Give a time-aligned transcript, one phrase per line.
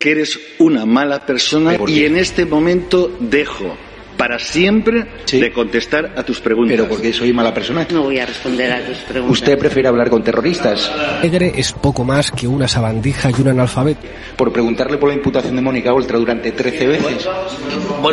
[0.00, 3.76] Que eres una mala persona y en este momento dejo
[4.16, 5.40] para siempre Sí.
[5.40, 6.76] de contestar a tus preguntas.
[6.76, 7.86] Pero porque soy mala persona.
[7.90, 9.38] No voy a responder a tus preguntas.
[9.38, 10.90] ¿Usted prefiere hablar con terroristas?
[11.22, 14.00] Negre es poco más que una sabandija y un analfabeto.
[14.36, 17.26] Por preguntarle por la imputación de Mónica Oltra durante 13 veces.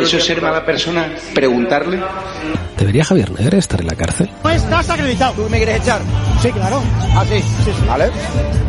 [0.00, 1.12] ¿Eso es ser mala persona?
[1.34, 1.98] ¿Preguntarle?
[2.78, 4.30] ¿Debería Javier Negre estar en la cárcel?
[4.42, 5.34] No estás acreditado.
[5.42, 6.00] ¿Tú me quieres echar?
[6.40, 6.80] Sí, claro.
[7.14, 7.86] Ah, sí, sí, sí.
[7.86, 8.10] Vale.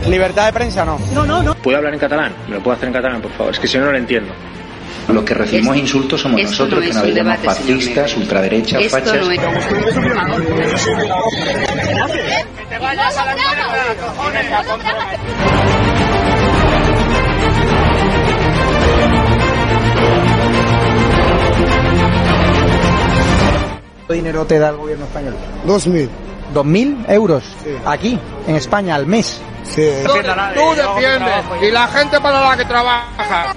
[0.08, 1.00] ¿Libertad de prensa no?
[1.14, 1.54] No, no, no.
[1.56, 2.34] ¿Puedo hablar en catalán?
[2.48, 3.54] ¿Me lo puedo hacer en catalán, por favor?
[3.54, 4.34] Es que si no, no lo entiendo.
[5.08, 9.26] Los que recibimos Esto- insultos somos nosotros, no que nos llamamos fascistas, ultraderechas, Esto fachas.
[9.26, 9.40] no es...
[24.08, 25.36] ¿Qué dinero te da el gobierno español?
[25.66, 25.86] Dos
[26.50, 26.54] mil.
[26.54, 27.44] ¿Dos mil euros?
[27.64, 27.78] Sí.
[27.86, 29.42] Aquí, en España, al mes.
[29.64, 29.90] Sí.
[30.06, 30.14] Tú
[30.76, 33.56] defiendes y la gente para la que trabaja.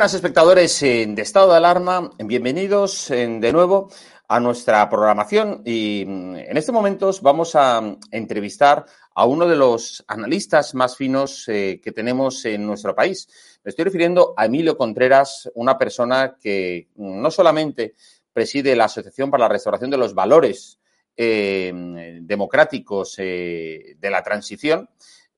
[0.00, 3.90] Buenas espectadores de Estado de Alarma, bienvenidos de nuevo
[4.28, 9.56] a nuestra programación y mm, en estos momentos vamos a mm, entrevistar a uno de
[9.56, 13.28] los analistas más finos eh, que tenemos en nuestro país.
[13.62, 17.94] Me estoy refiriendo a Emilio Contreras, una persona que mm, no solamente
[18.32, 20.78] preside la Asociación para la Restauración de los Valores
[21.14, 24.88] eh, Democráticos eh, de la Transición,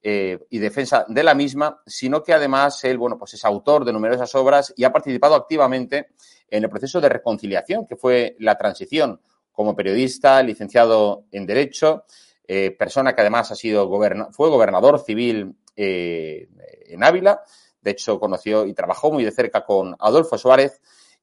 [0.04, 3.92] eh, y defensa de la misma, sino que además él, bueno, pues es autor de
[3.92, 6.08] numerosas obras y ha participado activamente
[6.48, 9.20] en el proceso de reconciliación que fue la transición
[9.52, 12.04] como periodista, licenciado en Derecho,
[12.48, 13.88] eh, persona que además ha sido
[14.32, 16.48] fue gobernador civil eh,
[16.86, 17.42] en Ávila,
[17.80, 20.80] de hecho conoció y trabajó muy de cerca con Adolfo Suárez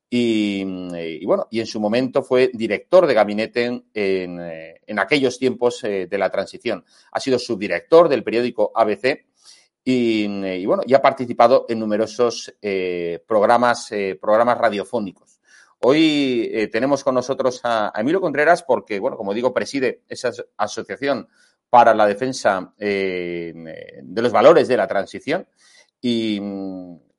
[0.09, 5.37] y, y bueno, y en su momento fue director de gabinete en, en, eh, aquellos
[5.37, 6.83] tiempos eh, de la transición.
[7.11, 9.25] Ha sido subdirector del periódico ABC
[9.83, 15.39] y, y bueno, y ha participado en numerosos eh, programas, eh, programas radiofónicos.
[15.81, 20.31] Hoy eh, tenemos con nosotros a, a, Emilio Contreras porque, bueno, como digo, preside esa
[20.57, 21.29] asociación
[21.69, 23.53] para la defensa eh,
[24.03, 25.47] de los valores de la transición
[26.01, 26.41] y,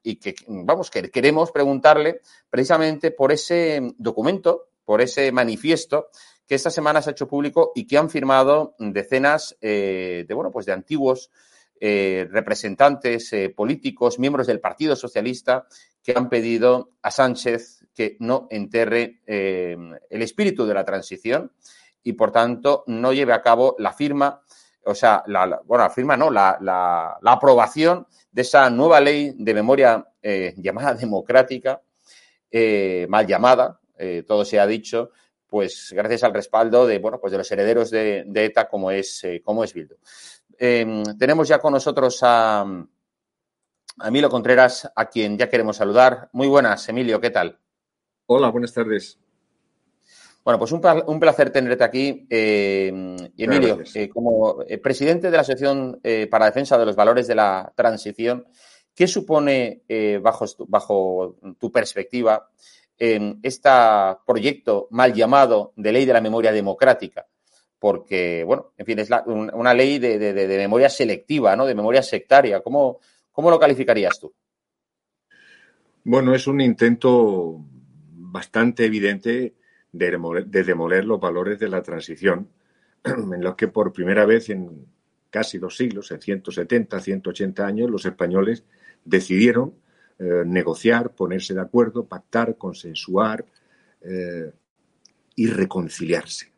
[0.02, 6.08] y que, vamos, que queremos preguntarle precisamente por ese documento, por ese manifiesto
[6.50, 10.50] que esta semana se ha hecho público y que han firmado decenas eh, de, bueno,
[10.50, 11.30] pues de antiguos
[11.80, 15.68] eh, representantes eh, políticos, miembros del Partido Socialista,
[16.02, 21.52] que han pedido a Sánchez que no enterre el espíritu de la transición
[22.02, 24.42] y, por tanto, no lleve a cabo la firma,
[24.84, 29.00] o sea, la, la, bueno, la firma no, la, la, la, aprobación de esa nueva
[29.00, 31.80] ley de memoria eh, llamada democrática,
[32.50, 35.10] eh, mal llamada, eh, todo se ha dicho,
[35.46, 39.64] pues gracias al respaldo de, bueno, pues de los herederos de, ETA como es, como
[39.64, 39.96] es Bildu.
[40.58, 46.28] Eh, tenemos ya con nosotros a, a Emilio Contreras, a quien ya queremos saludar.
[46.32, 47.58] Muy buenas, Emilio, ¿qué tal?
[48.26, 49.18] Hola, buenas tardes.
[50.42, 52.26] Bueno, pues un, un placer tenerte aquí.
[52.30, 52.88] Eh,
[53.36, 57.26] Emilio, eh, como eh, presidente de la Asociación eh, para la Defensa de los Valores
[57.26, 58.46] de la Transición,
[58.94, 59.82] ¿qué supone,
[60.22, 62.50] bajo, bajo tu perspectiva,
[62.98, 63.70] este
[64.26, 67.26] proyecto mal llamado de ley de la memoria democrática?
[67.80, 71.64] porque, bueno, en fin, es una ley de, memoria selectiva, ¿no?
[71.64, 72.60] De memoria sectaria.
[72.60, 73.00] ¿Cómo,
[73.32, 74.34] ¿Cómo lo calificarías tú?
[76.04, 77.56] Bueno, es un intento
[78.12, 79.54] bastante evidente
[79.92, 82.48] de demoler, los valores de la transición,
[83.04, 84.86] en los que por primera vez en
[85.30, 88.64] casi dos siglos, en 170, 180 años, los españoles
[89.04, 89.74] decidieron
[90.18, 93.44] eh, negociar, ponerse de acuerdo, pactar, consensuar
[94.02, 94.52] eh,
[95.36, 96.50] y reconciliarse.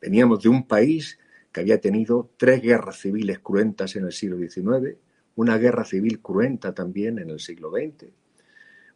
[0.00, 1.18] Veníamos de un país
[1.52, 4.96] que había tenido tres guerras civiles cruentas en el siglo XIX,
[5.36, 8.10] una guerra civil cruenta también en el siglo XX,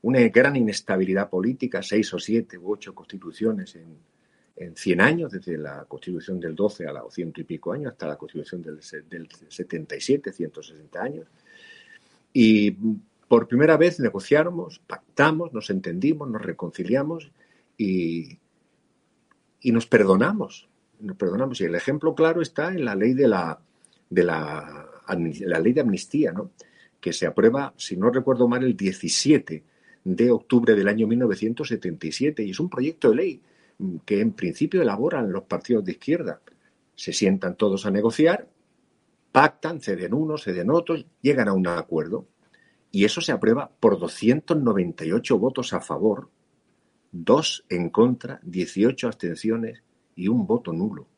[0.02, 3.96] una gran inestabilidad política, seis o siete u ocho constituciones en,
[4.56, 8.06] en 100 años, desde la constitución del 12 a los ciento y pico años, hasta
[8.06, 11.26] la constitución del, del 77, 160 años.
[12.32, 12.76] Y
[13.28, 17.30] por primera vez negociamos, pactamos, nos entendimos, nos reconciliamos
[17.76, 18.38] y,
[19.60, 20.68] y nos perdonamos.
[21.00, 21.60] Nos perdonamos.
[21.60, 23.58] Y el ejemplo claro está en la ley de la,
[24.08, 26.52] de la, la ley de amnistía, ¿no?
[27.00, 29.62] que se aprueba, si no recuerdo mal, el 17
[30.06, 33.42] de octubre del año 1977 y es un proyecto de ley
[34.04, 36.40] que en principio elaboran los partidos de izquierda.
[36.94, 38.48] Se sientan todos a negociar,
[39.32, 42.28] pactan, ceden unos, ceden otros, llegan a un acuerdo
[42.92, 46.30] y eso se aprueba por 298 votos a favor,
[47.10, 49.82] dos en contra, 18 abstenciones
[50.14, 51.08] y un voto nulo.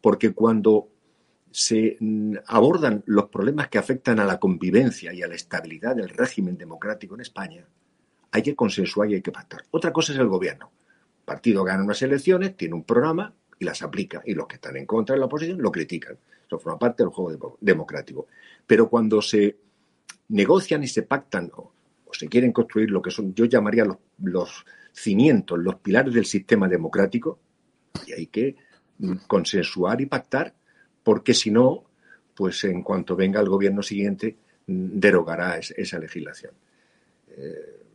[0.00, 0.88] Porque cuando
[1.50, 6.08] se mm, abordan los problemas que afectan a la convivencia y a la estabilidad del
[6.08, 7.68] régimen democrático en España,
[8.30, 9.64] hay que consensuar y hay que pactar.
[9.70, 10.70] Otra cosa es el gobierno.
[11.20, 14.22] El partido gana unas elecciones, tiene un programa y las aplica.
[14.24, 16.18] Y los que están en contra de la oposición lo critican.
[16.46, 18.26] Eso forma parte del juego democrático.
[18.66, 19.56] Pero cuando se
[20.28, 21.72] negocian y se pactan o,
[22.12, 23.84] se quieren construir lo que son, yo llamaría
[24.18, 27.38] los, cimientos, los pilares del sistema democrático,
[28.06, 28.56] y hay que
[28.98, 30.54] mm, consensuar y pactar,
[31.02, 31.84] porque si no,
[32.34, 34.36] pues en cuanto venga el gobierno siguiente,
[34.66, 36.52] mm, derogará esa legislación.
[37.28, 37.85] Eh,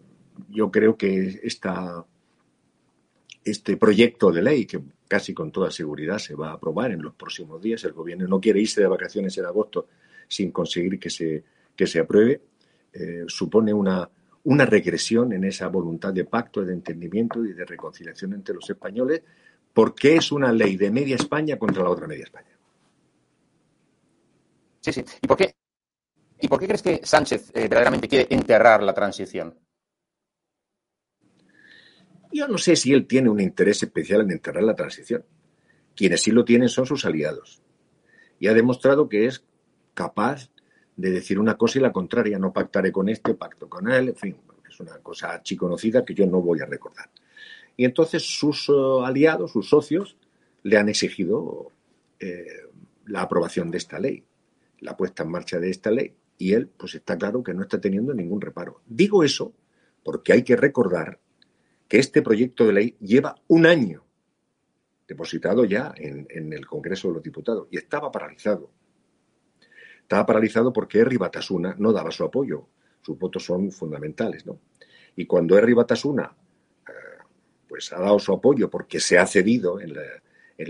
[0.50, 1.42] yo creo que
[3.44, 7.14] este proyecto de ley, que casi con toda seguridad se va a aprobar en los
[7.14, 9.88] próximos días, el gobierno no quiere irse de vacaciones en agosto
[10.28, 11.44] sin conseguir que se,
[11.76, 12.42] que se apruebe,
[12.94, 14.10] eh, supone una,
[14.44, 19.22] una regresión en esa voluntad de pacto, de entendimiento y de reconciliación entre los españoles,
[19.74, 22.48] porque es una ley de media España contra la otra media España.
[24.80, 25.04] Sí, sí.
[25.22, 25.54] ¿Y por qué,
[26.42, 29.56] ¿Y por qué crees que Sánchez eh, verdaderamente quiere enterrar la transición?
[32.34, 35.24] Yo no sé si él tiene un interés especial en enterrar la transición.
[35.96, 37.62] Quienes sí lo tienen son sus aliados.
[38.40, 39.44] Y ha demostrado que es
[39.94, 40.50] capaz
[40.96, 42.40] de decir una cosa y la contraria.
[42.40, 44.10] No pactaré con este, pacto con él.
[44.10, 44.38] En fin,
[44.70, 47.10] es una cosa archiconocida que yo no voy a recordar.
[47.76, 48.74] Y entonces sus eh,
[49.04, 50.18] aliados, sus socios,
[50.64, 51.72] le han exigido
[52.20, 52.46] eh,
[53.08, 54.24] la aprobación de esta ley,
[54.80, 56.14] la puesta en marcha de esta ley.
[56.38, 58.82] Y él, pues está claro que no está teniendo ningún reparo.
[58.88, 59.54] Digo eso
[60.04, 61.20] porque hay que recordar
[61.92, 64.06] que este proyecto de ley lleva un año
[65.06, 68.72] depositado ya en, el Congreso de los Diputados y estaba paralizado.
[70.00, 72.70] Estaba paralizado porque Herri Batasuna no daba su apoyo.
[73.02, 74.58] Sus votos son fundamentales, ¿no?
[75.18, 76.34] Y cuando Herri Batasuna
[76.88, 76.92] eh,
[77.68, 79.94] pues ha dado su apoyo porque se ha cedido en,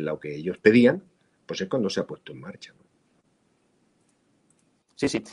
[0.04, 1.04] lo que ellos pedían,
[1.46, 2.74] pues es cuando se ha puesto en marcha.
[4.96, 5.24] Sí, sí.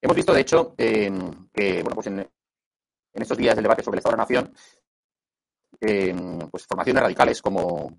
[0.00, 1.10] Hemos visto, de hecho, que
[1.82, 2.26] bueno, pues en,
[3.12, 4.54] estos días del debate sobre el Estado de la Nación,
[6.50, 7.98] pues formaciones radicales como,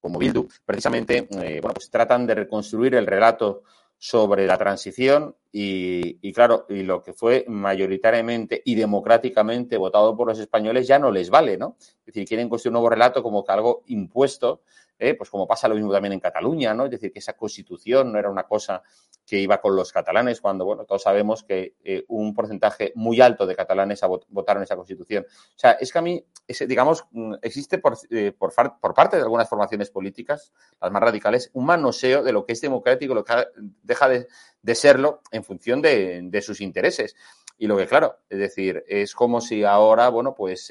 [0.00, 3.62] como Bildu, precisamente, eh, bueno, pues tratan de reconstruir el relato
[3.96, 10.28] sobre la transición y, y, claro, y lo que fue mayoritariamente y democráticamente votado por
[10.28, 11.76] los españoles ya no les vale, ¿no?
[11.80, 14.62] Es decir, quieren construir un nuevo relato como que algo impuesto
[15.04, 15.14] ¿eh?
[15.14, 16.84] pues como pasa lo mismo también en Cataluña, ¿no?
[16.84, 18.82] Es decir, que esa constitución no era una cosa
[19.26, 23.46] que iba con los catalanes, cuando, bueno, todos sabemos que eh, un porcentaje muy alto
[23.46, 25.24] de catalanes votaron esa constitución.
[25.28, 26.24] O sea, es que a mí,
[26.66, 28.52] digamos, mm, existe por, eh, por,
[28.94, 33.14] parte de algunas formaciones políticas, las más radicales, un manoseo de lo que es democrático,
[33.14, 33.34] lo que
[33.82, 34.26] deja de,
[34.74, 37.16] serlo en función de, sus intereses.
[37.56, 40.70] Y lo que, claro, es decir, es como si ahora, bueno, pues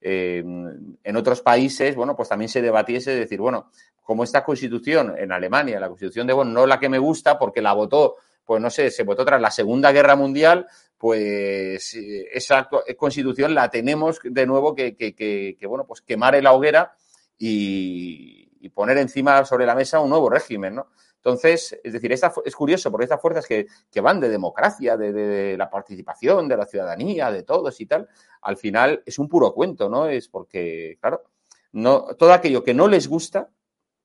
[0.00, 3.70] en otros países, bueno, pues también se debatiese de decir, bueno,
[4.02, 7.60] como esta constitución en Alemania, la constitución de Bonn, no la que me gusta porque
[7.60, 12.68] la votó, pues no sé, se votó tras la Segunda Guerra Mundial, pues eh, esa
[12.96, 16.96] constitución la tenemos de nuevo que, que, que, bueno, pues quemar en la hoguera
[17.38, 20.88] y, y, poner encima sobre la mesa un nuevo régimen, ¿no?
[21.18, 23.66] Entonces, es decir, es curioso porque estas fuerzas que,
[24.00, 28.08] van de democracia, de, la participación, de la ciudadanía, de todos y tal,
[28.42, 30.06] al final es un puro cuento, ¿no?
[30.06, 31.24] Es porque, claro,
[31.72, 33.50] no, todo aquello que no les gusta,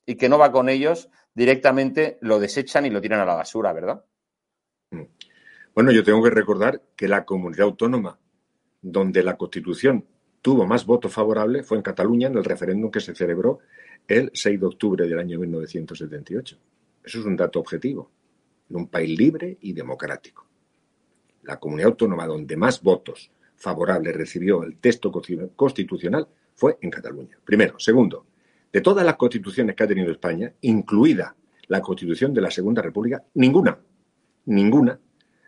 [0.05, 3.73] y que no va con ellos, directamente lo desechan y lo tiran a la basura,
[3.73, 4.03] ¿verdad?
[4.91, 5.03] Mm.
[5.73, 8.19] Bueno, yo tengo que recordar que la comunidad autónoma
[8.81, 10.05] donde la Constitución
[10.41, 13.59] tuvo más votos favorables fue en Cataluña, en el referéndum que se celebró
[14.07, 16.57] el 6 de octubre del año 1978.
[17.03, 18.11] Eso es un dato objetivo.
[18.69, 20.47] En un país libre y democrático.
[21.43, 25.11] La comunidad autónoma donde más votos favorables recibió el texto
[25.55, 27.37] constitucional fue en Cataluña.
[27.43, 27.79] Primero.
[27.79, 28.25] Segundo,
[28.71, 31.35] de todas las constituciones que ha tenido España, incluida
[31.67, 33.79] la constitución de la Segunda República, ninguna,
[34.45, 34.99] ninguna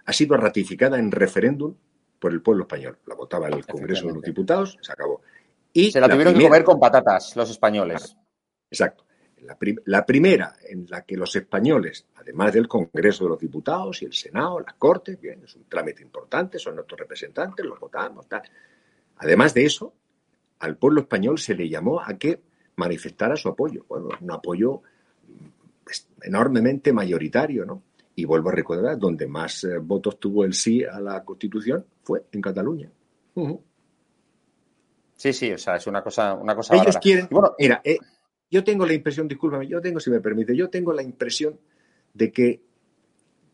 [0.06, 1.76] ha sido ratificada en referéndum
[2.20, 3.00] por el pueblo español.
[3.06, 5.22] La votaba el Congreso de los Diputados, se acabó.
[5.74, 8.16] Y se la, tuvieron que comer con patatas los españoles.
[8.70, 9.05] Exacto.
[9.86, 14.14] La, primera en la que los españoles, además del Congreso de los Diputados y el
[14.14, 18.42] Senado, la Corte, bien, es un trámite importante, son nuestros representantes, los votamos, tal.
[19.18, 19.94] Además de eso,
[20.60, 22.42] al pueblo español se le llamó a que
[22.76, 23.86] manifestara su apoyo.
[23.88, 24.82] Bueno, un apoyo
[25.84, 27.84] pues, enormemente mayoritario, ¿no?
[28.16, 32.26] Y vuelvo a recordar, donde más eh, votos tuvo el sí a la Constitución fue
[32.32, 32.90] en Cataluña.
[35.16, 36.76] Sí, sí, o sea, es una cosa, una cosa.
[36.76, 37.28] Ellos quieren.
[37.30, 37.98] Bueno, mira, eh,
[38.56, 41.60] yo tengo la impresión, discúlpame, yo tengo, si me permite, yo tengo la impresión
[42.14, 42.62] de que,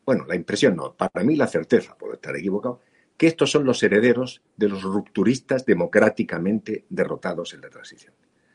[0.05, 2.81] bueno, la impresión no, para mí la certeza, puedo estar equivocado,
[3.17, 8.13] que estos son los herederos de los rupturistas democráticamente derrotados en la transición.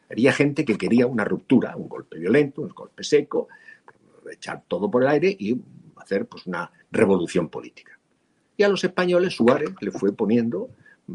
[0.09, 3.49] Había gente que quería una ruptura, un golpe violento, un golpe seco,
[4.31, 5.61] echar todo por el aire y
[5.97, 7.99] hacer pues, una revolución política.
[8.57, 10.71] Y a los españoles Suárez le fue poniendo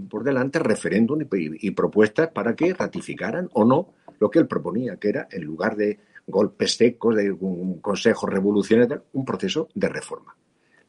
[0.10, 5.10] por delante referéndum y, propuestas para que ratificaran o no lo que él proponía, que
[5.10, 10.38] era, en lugar de golpes secos, de un consejo revolucionario, un proceso de reforma.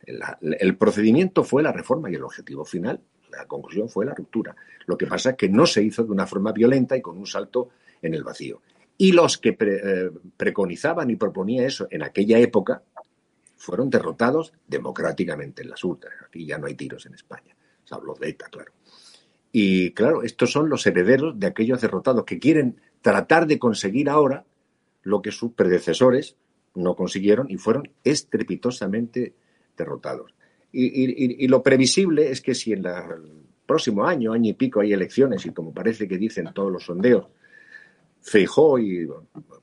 [0.05, 4.55] el procedimiento fue la reforma y el objetivo final, la conclusión fue la ruptura.
[4.85, 7.27] Lo que pasa es que no se hizo de una forma violenta y con un
[7.27, 7.71] salto
[8.03, 8.61] en el vacío.
[8.99, 12.83] Y los que eh, preconizaban y proponían eso en aquella época
[13.57, 16.13] fueron derrotados democráticamente en las urnas.
[16.27, 17.57] Aquí ya no hay tiros en España.
[17.83, 18.73] Se habló de ETA, claro.
[19.53, 24.45] Y claro, estos son los herederos de aquellos derrotados que quieren tratar de conseguir ahora
[25.03, 26.37] lo que sus predecesores
[26.75, 29.35] no consiguieron y fueron estrepitosamente
[29.77, 30.35] derrotados.
[30.73, 35.45] Y, lo previsible es que si en el próximo año, año y pico, hay elecciones,
[35.45, 37.27] y como parece que dicen todos los sondeos,
[38.23, 39.09] Feijó y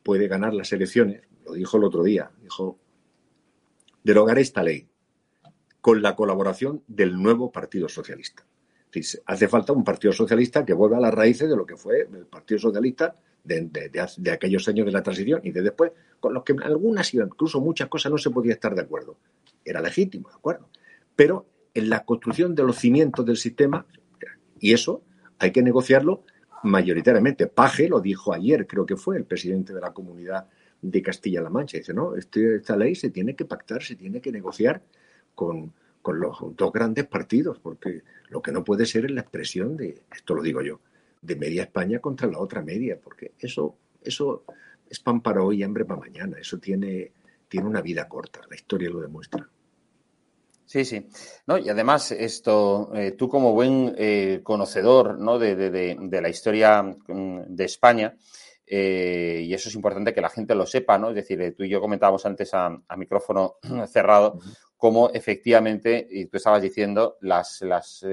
[0.04, 2.78] puede ganar las elecciones, lo dijo el otro día, dijo,
[4.04, 4.86] derogar esta ley
[5.80, 8.46] con la colaboración del nuevo Partido Socialista.
[9.26, 12.26] Hace falta un Partido Socialista que vuelva a las raíces de lo que fue el
[12.26, 17.14] Partido Socialista de, aquellos años de la transición y de después, con los que algunas
[17.14, 19.18] incluso muchas cosas no se podía estar de acuerdo.
[19.64, 20.70] Era legítimo, de acuerdo.
[21.16, 23.86] Pero en la construcción de los cimientos del sistema,
[24.60, 25.04] y eso
[25.38, 26.24] hay que negociarlo
[26.64, 27.48] mayoritariamente.
[27.48, 30.48] Paje lo dijo ayer, creo que fue el presidente de la comunidad
[30.82, 31.78] de Castilla-La Mancha.
[31.78, 34.82] Dice, no, este, esta ley se tiene que pactar, se tiene que negociar
[35.36, 35.74] con,
[36.18, 40.36] los dos grandes partidos, porque lo que no puede ser es la expresión de, esto
[40.36, 40.80] lo digo yo,
[41.22, 44.44] de media España contra la otra media, porque eso, eso
[44.90, 46.38] es pan para hoy y hambre para mañana.
[46.40, 47.12] Eso tiene,
[47.48, 49.48] tiene una vida corta, la historia lo demuestra.
[50.66, 51.08] Sí, sí.
[51.48, 55.40] No, y además, esto, eh, tú como buen eh, conocedor ¿no?
[55.40, 58.16] de, la historia mm, de España,
[58.70, 61.10] eh, y eso es importante que la gente lo sepa, ¿no?
[61.10, 63.56] Es decir, tú y yo comentábamos antes a, micrófono
[63.88, 64.40] cerrado
[64.78, 68.06] cómo efectivamente, y tú estabas diciendo, las, las,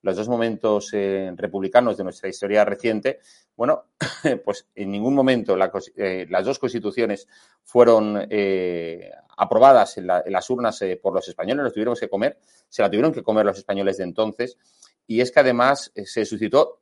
[0.00, 0.92] los dos momentos
[1.36, 3.20] republicanos de nuestra historia reciente,
[3.56, 3.86] bueno,
[4.44, 7.28] pues en ningún momento las dos constituciones
[7.62, 8.26] fueron
[9.38, 12.38] aprobadas en, las urnas eh, por los españoles, los tuvieron que comer,
[12.68, 14.58] se la tuvieron que comer los españoles de entonces,
[15.06, 16.80] y es que además eh, se suscitó,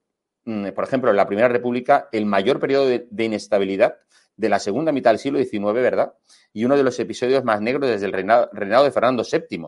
[0.74, 3.96] por ejemplo, en la Primera República, el mayor periodo de, inestabilidad
[4.36, 6.14] de la segunda mitad del siglo XIX, ¿verdad?
[6.52, 9.66] Y uno de los episodios más negros desde el reinado, de Fernando VII,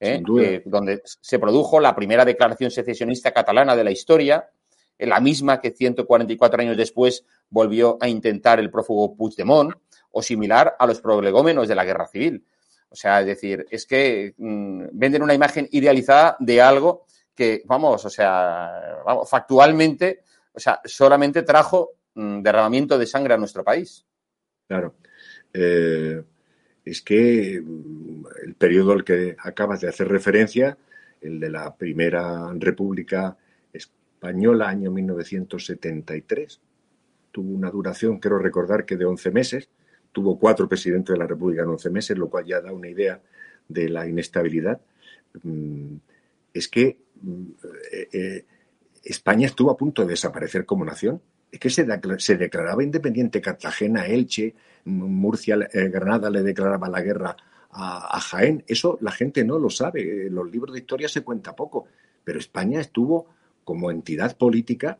[0.00, 0.62] ¿eh?
[0.64, 4.48] donde se produjo la primera declaración secesionista catalana de la historia,
[4.98, 9.74] la misma que 144 años después volvió a intentar el prófugo Puigdemont,
[10.10, 12.44] o similar a los prolegómenos de la guerra civil.
[12.90, 17.04] O sea, es decir, es que mm, venden una imagen idealizada de algo
[17.38, 23.62] que, vamos, o sea, factualmente, o sea, solamente trajo mm, derramamiento de sangre a nuestro
[23.62, 24.04] país.
[24.66, 24.96] Claro.
[25.52, 26.20] Eh,
[26.84, 30.76] es que mm, el periodo al que acabas de hacer referencia,
[31.20, 33.36] el de la Primera República
[33.72, 36.60] Española, año 1973,
[37.30, 39.68] tuvo una duración, quiero recordar que de 11 meses,
[40.10, 43.22] tuvo cuatro presidentes de la República en 11 meses, lo cual ya da una idea
[43.68, 44.80] de la inestabilidad,
[45.44, 45.94] mm,
[46.58, 47.44] es que mm,
[47.92, 48.46] eh, eh,
[49.04, 54.54] España estuvo a punto de desaparecer como nación Es que se, declaraba independiente Cartagena, Elche,
[54.84, 57.36] Murcia, eh, Granada le declaraba la guerra
[57.70, 58.64] a, Jaén.
[58.66, 60.26] Eso la gente no lo sabe.
[60.26, 61.86] En los libros de historia se cuenta poco.
[62.24, 63.28] Pero España estuvo
[63.64, 64.98] como entidad política,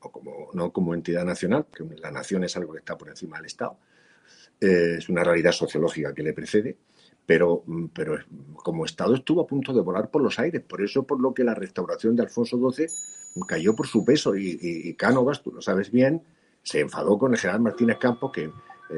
[0.00, 3.36] o como, no como entidad nacional, que la nación es algo que está por encima
[3.36, 3.78] del Estado.
[4.60, 6.76] Es una realidad sociológica que le precede.
[7.32, 8.18] Pero, pero
[8.56, 10.60] como Estado estuvo a punto de volar por los aires.
[10.60, 12.86] Por eso, por lo que la restauración de Alfonso XII
[13.48, 14.36] cayó por su peso.
[14.36, 16.20] Y, y, Cánovas, tú lo sabes bien,
[16.62, 18.52] se enfadó con el general Martínez Campos, que eh,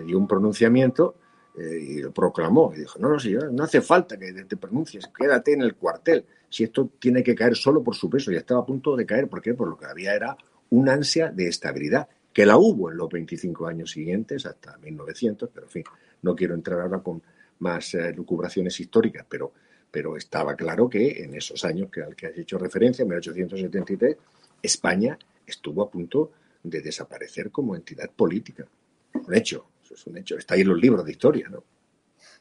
[0.05, 1.15] dio un pronunciamiento
[1.57, 2.73] eh, y lo proclamó.
[2.75, 6.25] Y dijo, no, no, señor, no hace falta que te pronuncies, quédate en el cuartel.
[6.51, 9.29] Si esto tiene que caer solo por su peso, ya estaba a punto de caer.
[9.29, 9.55] ¿Por qué?
[9.55, 10.37] Por lo que había era
[10.71, 15.67] una ansia de estabilidad, que la hubo en los 25 años siguientes, hasta 1900, pero
[15.67, 15.85] en fin,
[16.23, 17.23] no quiero entrar ahora con
[17.65, 19.53] más eh, lucubraciones históricas, pero,
[19.91, 24.17] pero estaba claro que en esos años que, al que has hecho referencia, en 1873,
[24.63, 28.67] España estuvo a punto de desaparecer como entidad política.
[29.15, 30.37] Un hecho, eso es un hecho.
[30.37, 31.65] Está ahí en los libros de historia, ¿no?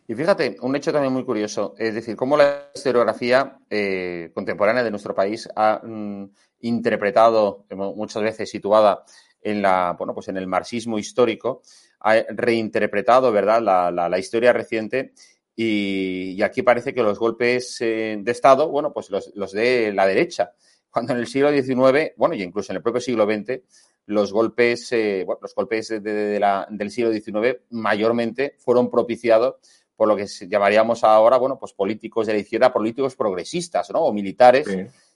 [0.06, 4.92] Y fíjate, un hecho también muy curioso, es decir, cómo la historiografía eh, contemporánea de
[4.92, 6.26] nuestro país ha mm,
[6.62, 9.06] interpretado, muchas veces situada
[9.44, 11.62] en la, bueno, pues en el marxismo histórico,
[12.02, 15.14] ha reinterpretado, ¿verdad?, la, historia reciente
[15.56, 20.08] y, aquí parece que los golpes eh, de Estado, bueno, pues los, los de la
[20.08, 20.54] derecha,
[20.90, 23.62] cuando en el siglo XIX, bueno, y incluso en el propio siglo XX,
[24.06, 29.56] los golpes, eh, los golpes del siglo XIX mayormente fueron propiciados
[29.96, 34.00] por lo que llamaríamos ahora, bueno, pues políticos de la izquierda, políticos progresistas, ¿no?
[34.00, 34.68] O militares,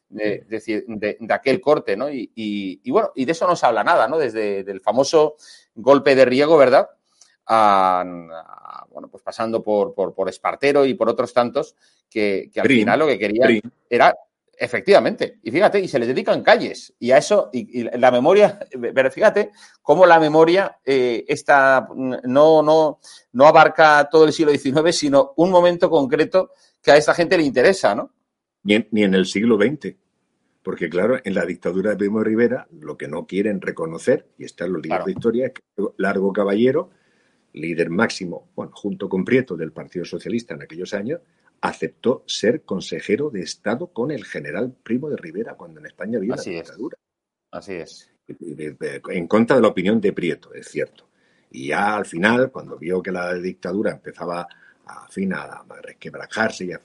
[0.10, 2.10] de, de, aquel corte, ¿no?
[2.10, 4.18] Y, bueno, y de eso no se habla nada, ¿no?
[4.18, 5.36] Desde el famoso
[5.76, 6.90] golpe de Riego, ¿verdad?
[7.50, 11.76] bueno, pues pasando por, por, Espartero y por otros tantos
[12.10, 14.14] que, al final lo que querían era
[14.60, 15.38] Efectivamente.
[15.44, 16.92] Y fíjate, y se les dedican calles.
[16.98, 18.58] Y a eso, y, la memoria,
[18.94, 19.52] pero fíjate
[19.84, 21.26] cómo la memoria eh,
[22.24, 23.00] no, no,
[23.34, 27.44] no abarca todo el siglo XIX, sino un momento concreto que a esta gente le
[27.44, 28.12] interesa, ¿no?
[28.68, 29.96] Ni en, ni en el siglo XX.
[30.62, 34.44] Porque, claro, en la dictadura de Primo de Rivera, lo que no quieren reconocer, y
[34.44, 35.62] está en los libros de historia, es que
[35.96, 36.90] Largo Caballero,
[37.54, 41.22] líder máximo, bueno, junto con Prieto del Partido Socialista en aquellos años,
[41.62, 46.34] aceptó ser consejero de Estado con el general Primo de Rivera cuando en España había
[46.34, 46.98] Así la dictadura.
[47.52, 48.12] Así es.
[49.10, 51.08] En contra de la opinión de Prieto, es cierto.
[51.52, 54.46] Y ya al final, cuando vio que la dictadura empezaba
[54.86, 56.82] a, fin, a, resquebrajarse y a,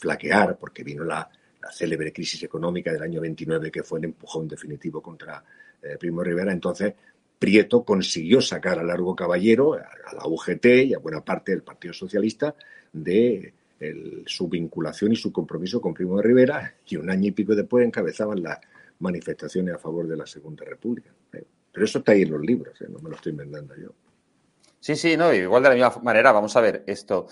[0.00, 1.28] flaquear, porque vino la,
[1.70, 5.44] célebre crisis económica del año 29, que fue el empujón definitivo contra
[5.82, 6.94] eh, Primo Rivera, entonces
[7.38, 11.94] Prieto consiguió sacar a Largo Caballero, a la UGT y a buena parte del Partido
[11.94, 12.54] Socialista
[12.92, 13.54] de
[14.26, 17.86] su vinculación y su compromiso con Primo de Rivera y un año y pico después
[17.86, 18.58] encabezaban las
[18.98, 21.10] manifestaciones a favor de la Segunda República.
[21.32, 21.44] ¿eh?
[21.72, 22.86] Pero eso está ahí en los libros, ¿eh?
[22.88, 23.88] no me lo estoy inventando yo.
[24.78, 27.26] Sí, sí, no, igual de la misma manera, vamos a ver esto.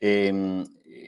[0.00, 0.64] Em,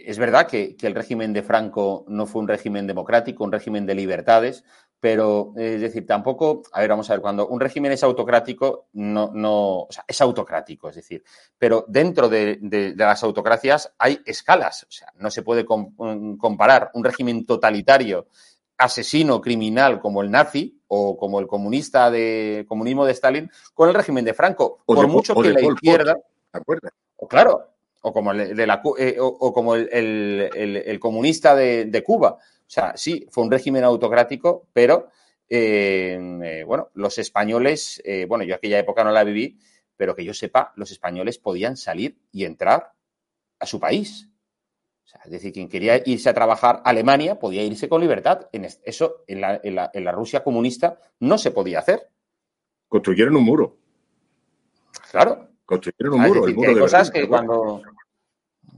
[0.06, 3.96] es verdad que, el régimen de Franco no fue un régimen democrático, un régimen de
[3.96, 4.62] libertades,
[5.00, 9.32] pero es decir, tampoco, a ver, vamos a ver, cuando un régimen es autocrático, no,
[9.34, 11.24] no, o sea, es autocrático, es decir,
[11.58, 12.60] pero dentro de,
[12.96, 18.28] las autocracias hay escalas, o sea, no se puede mm, comparar un régimen totalitario,
[18.78, 23.94] asesino, criminal como el nazi o como el comunista de comunismo de Stalin con el
[23.94, 26.16] régimen de Franco, por mucho que la izquierda,
[27.16, 27.75] o claro,
[28.06, 32.38] o como el, de la, eh, o, como el, comunista de Cuba.
[32.38, 35.08] O sea, sí, fue un régimen autocrático, pero
[35.48, 39.58] eh, eh, bueno, los españoles, bueno, yo aquella época no la viví,
[39.96, 42.92] pero que yo sepa, los españoles podían salir y entrar
[43.58, 44.28] a su país.
[45.04, 48.48] O sea, es decir, quien quería irse a trabajar a Alemania podía irse con libertad.
[48.52, 52.08] En eso en la, en la Rusia comunista no se podía hacer.
[52.88, 53.78] Construyeron un muro.
[55.10, 55.48] Claro.
[55.66, 56.46] Construyeron un muro.
[56.46, 57.82] hay cosas que cuando,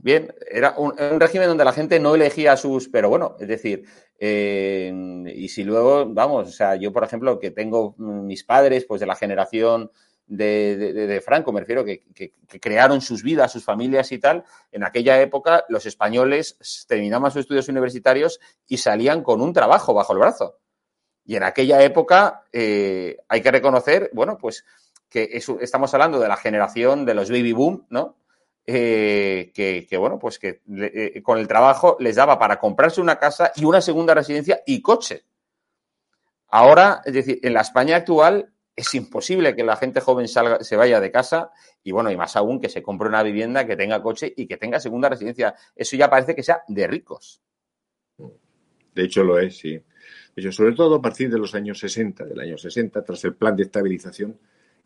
[0.01, 3.85] Bien, era un, régimen donde la gente no elegía sus, pero bueno, es decir,
[4.17, 4.93] eh,
[5.35, 9.07] y si luego, vamos, o sea, yo por ejemplo, que tengo mis padres, pues de
[9.07, 9.91] la generación
[10.25, 15.19] de, Franco, me refiero, que, que, crearon sus vidas, sus familias y tal, en aquella
[15.21, 20.59] época los españoles terminaban sus estudios universitarios y salían con un trabajo bajo el brazo.
[21.25, 24.65] Y en aquella época eh, hay que reconocer, bueno, pues
[25.09, 28.18] que estamos hablando de la generación de los baby boom, ¿no?
[28.71, 33.51] Eh, que, bueno, pues que eh, con el trabajo les daba para comprarse una casa
[33.55, 35.23] y una segunda residencia y coche.
[36.49, 40.75] Ahora, es decir, en la España actual es imposible que la gente joven salga, se
[40.75, 41.49] vaya de casa
[41.83, 44.57] y bueno, y más aún que se compre una vivienda, que tenga coche y que
[44.57, 45.55] tenga segunda residencia.
[45.75, 47.41] Eso ya parece que sea de ricos.
[48.93, 49.81] De hecho lo es, sí.
[50.35, 53.55] Ellos, sobre todo a partir de los años 60, del año 60, tras el plan
[53.55, 54.39] de estabilización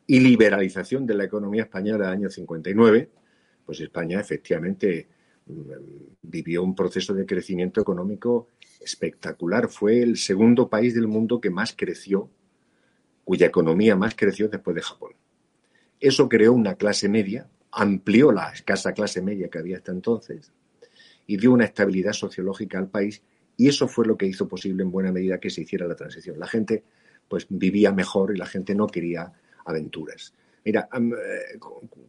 [0.08, 3.10] y liberalización de la economía española del año 59,
[3.66, 5.08] pues España efectivamente
[5.46, 5.72] mm,
[6.22, 8.50] vivió un proceso de crecimiento económico
[8.80, 9.70] espectacular.
[9.70, 12.30] Fue el segundo país del mundo que más creció,
[13.24, 15.14] cuya economía más creció después de Japón.
[16.00, 20.52] Eso creó una clase media, amplió la escasa clase media que había hasta entonces
[21.26, 23.22] y dio una estabilidad sociológica al país
[23.56, 26.40] y eso fue lo que hizo posible en buena medida que se hiciera la transición.
[26.40, 26.84] La gente
[27.28, 29.32] pues vivía mejor y la gente no quería
[29.66, 30.34] aventuras.
[30.66, 31.60] Mira, eh,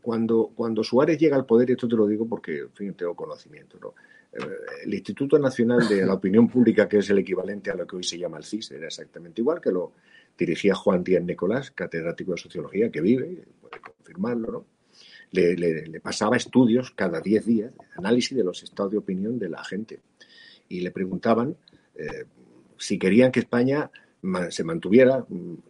[0.00, 3.14] cuando, cuando Suárez llega al poder, y esto te lo digo porque en fin, tengo
[3.14, 3.94] conocimiento, ¿no?
[4.32, 7.96] Eh, el Instituto Nacional de la Opinión Pública, que es el equivalente a lo que
[7.96, 9.92] hoy se llama el CIS, era exactamente igual, que lo
[10.36, 14.66] dirigía Juan Díaz Nicolás, catedrático de Sociología, que vive, puede confirmarlo, ¿no?
[15.32, 19.98] Le, pasaba estudios cada 10 días, análisis de los estados de opinión de la gente.
[20.68, 21.56] Y le preguntaban
[21.96, 22.24] eh,
[22.78, 23.90] si querían que España
[24.50, 25.26] se mantuviera,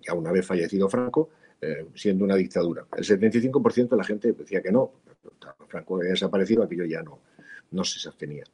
[0.06, 1.30] ya una vez fallecido Franco,
[1.66, 2.86] eh, siendo una dictadura.
[2.94, 4.92] El 75% de la gente decía que no.
[5.68, 7.20] Franco había desaparecido, aquello ya no,
[7.70, 8.44] no se sostenía.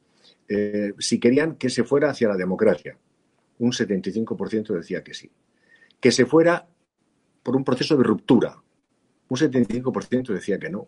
[0.49, 2.97] Eh, si querían que se fuera hacia la democracia,
[3.59, 5.29] un 75% decía que sí.
[5.99, 6.69] Que se fuera
[7.43, 8.63] por un proceso de ruptura,
[9.29, 10.87] un 75% decía que no.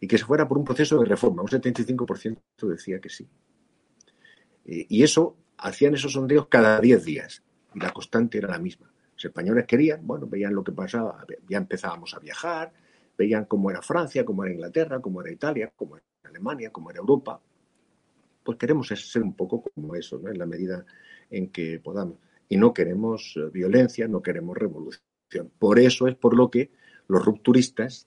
[0.00, 3.28] Y que se fuera por un proceso de reforma, un 75% decía que sí.
[4.64, 7.42] Y eso, hacían esos sondeos cada 10 días.
[7.74, 8.90] Y la constante era la misma.
[9.16, 12.70] Los españoles querían, bueno, veían lo que pasaba, ya empezábamos a viajar,
[13.16, 17.00] veían cómo era Francia, cómo era Inglaterra, cómo era Italia, cómo era Alemania, cómo era
[17.00, 17.40] Europa.
[18.44, 20.28] Pues queremos ser un poco como eso, ¿no?
[20.28, 20.84] En la medida
[21.30, 22.18] en que podamos.
[22.46, 25.02] Y no queremos eh, violencia, no queremos revolución.
[25.58, 26.70] Por eso es por lo que
[27.08, 28.06] los rupturistas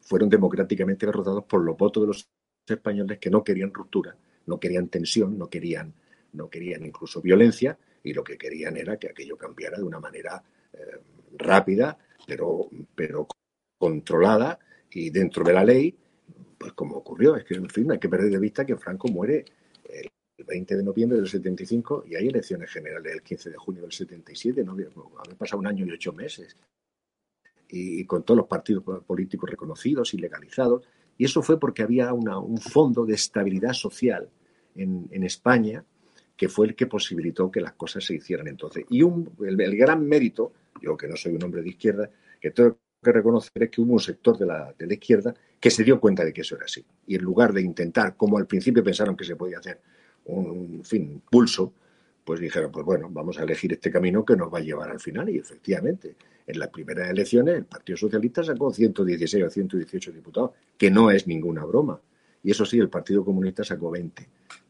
[0.00, 2.28] fueron democráticamente derrotados por los votos de los
[2.68, 5.94] españoles que no querían ruptura, no querían tensión, no querían,
[6.32, 10.42] no querían incluso violencia, y lo que querían era que aquello cambiara de una manera
[10.72, 11.00] eh,
[11.36, 13.26] rápida, pero, pero
[13.78, 14.58] controlada
[14.90, 15.94] y dentro de la ley,
[16.58, 17.36] pues como ocurrió.
[17.36, 19.44] Es que, en fin, hay que perder de vista que Franco muere
[19.84, 23.92] el 20 de noviembre del 75 y hay elecciones generales el 15 de junio del
[23.92, 24.72] 77, ¿no?
[24.72, 26.56] Había pasado un año y ocho meses.
[27.70, 30.88] Y, con todos los partidos políticos reconocidos y legalizados.
[31.18, 34.30] Y eso fue porque había un fondo de estabilidad social
[34.74, 35.84] en, en España
[36.38, 38.84] que fue el que posibilitó que las cosas se hicieran entonces.
[38.90, 42.08] Y un, el, gran mérito, yo que no soy un hombre de izquierda,
[42.40, 45.68] que tengo que reconocer es que hubo un sector de la, de la izquierda que
[45.68, 46.84] se dio cuenta de que eso era así.
[47.08, 49.80] Y en lugar de intentar, como al principio pensaron que se podía hacer,
[50.26, 51.72] un, fin, pulso,
[52.24, 55.00] pues dijeron, pues bueno, vamos a elegir este camino que nos va a llevar al
[55.00, 55.28] final.
[55.30, 56.14] Y efectivamente,
[56.46, 61.26] en las primeras elecciones el Partido Socialista sacó 116 o 118 diputados, que no es
[61.26, 62.00] ninguna broma.
[62.44, 64.28] Y eso sí, el Partido Comunista sacó 20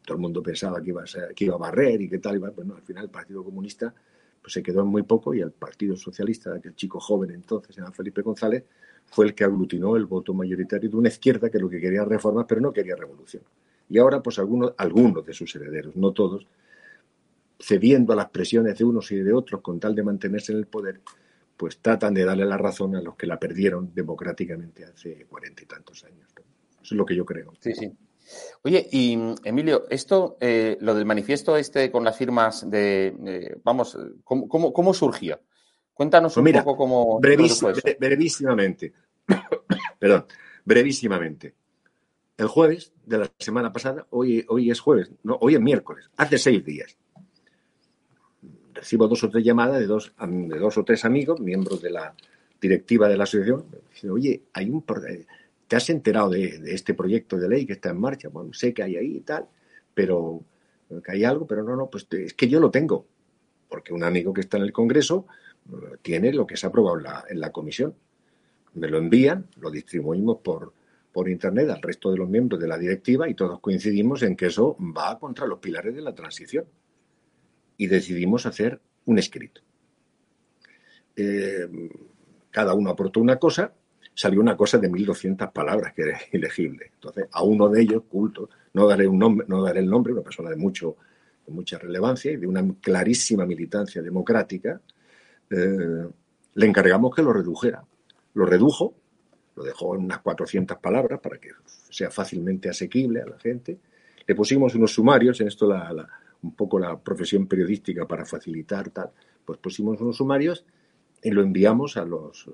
[0.09, 2.49] todo el mundo pensaba que iba a, que iba a barrer y qué tal, iba,
[2.49, 3.93] bueno, al final el Partido Comunista
[4.41, 7.91] pues se quedó en muy poco y el Partido Socialista, aquel chico joven entonces, era
[7.91, 8.63] Felipe González,
[9.05, 12.45] fue el que aglutinó el voto mayoritario de una izquierda que lo que quería reformas,
[12.49, 13.43] pero no quería revolución.
[13.87, 16.47] Y ahora, pues algunos, algunos de sus herederos, no todos,
[17.59, 20.65] cediendo a las presiones de unos y de otros con tal de mantenerse en el
[20.65, 21.01] poder,
[21.55, 25.65] pues tratan de darle la razón a los que la perdieron democráticamente hace cuarenta y
[25.67, 26.27] tantos años.
[26.81, 27.53] Eso es lo que yo creo.
[27.59, 27.91] Sí, sí.
[28.61, 34.73] Oye, y Emilio, esto, eh, lo del manifiesto este con las firmas de, vamos, ¿cómo,
[34.73, 35.39] cómo, surgía?
[35.93, 37.19] Cuéntanos pues un poco cómo.
[37.19, 38.93] brevísimamente.
[39.99, 40.25] Perdón,
[40.65, 41.55] brevísimamente.
[42.37, 46.37] El jueves de la semana pasada, hoy, hoy es jueves, no, hoy es miércoles, hace
[46.37, 46.95] seis días.
[48.73, 52.15] Recibo dos o tres llamadas de dos, de dos o tres amigos, miembros de la
[52.61, 53.65] directiva de la asociación.
[54.09, 54.83] Oye, hay un
[55.69, 58.27] ¿Te has enterado de, este proyecto de ley que está en marcha?
[58.29, 59.45] Bueno, sé que hay ahí y tal,
[59.93, 60.43] pero
[61.05, 63.05] que hay algo, pero no, no, pues es que yo lo tengo,
[63.67, 65.27] porque un amigo que está en el Congreso
[65.71, 66.97] eh, tiene lo que se ha aprobado
[67.29, 67.93] en la, comisión.
[68.73, 70.73] Me lo envían, lo distribuimos por,
[71.13, 74.47] por Internet al resto de los miembros de la directiva y todos coincidimos en que
[74.47, 76.65] eso va contra los pilares de la transición.
[77.77, 79.61] Y decidimos hacer un escrito.
[81.15, 81.69] Eh,
[82.49, 83.71] cada uno aportó una cosa
[84.19, 86.91] salió una cosa de 1.200 palabras que era ilegible.
[86.93, 90.21] Entonces, a uno de ellos, culto, no daré, un nombre, no daré el nombre, una
[90.21, 90.97] persona de, mucho,
[91.47, 94.81] de mucha relevancia y de una clarísima militancia democrática,
[95.49, 96.05] eh,
[96.53, 97.81] le encargamos que lo redujera.
[98.33, 98.93] Lo redujo,
[99.55, 101.51] lo dejó en unas 400 palabras para que
[101.89, 103.79] sea fácilmente asequible a la gente.
[104.27, 105.73] Le pusimos unos sumarios, en esto
[106.41, 109.11] un poco la profesión periodística para facilitar tal,
[109.45, 110.65] pues pusimos unos sumarios
[111.23, 112.49] y lo enviamos a los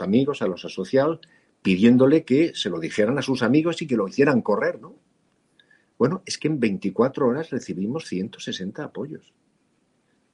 [0.00, 1.20] amigos, a los asociados,
[1.62, 4.94] pidiéndole que se lo dijeran a sus amigos y que lo hicieran correr, ¿no?
[5.98, 9.32] Bueno, es que en 24 horas recibimos 160 apoyos.